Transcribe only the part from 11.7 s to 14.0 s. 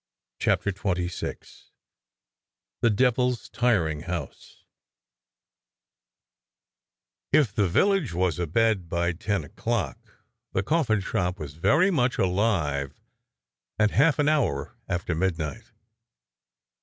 much alive at